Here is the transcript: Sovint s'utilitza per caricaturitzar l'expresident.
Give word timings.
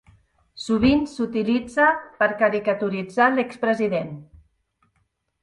Sovint 0.61 1.03
s'utilitza 1.11 1.89
per 2.23 2.31
caricaturitzar 2.41 3.29
l'expresident. 3.37 4.11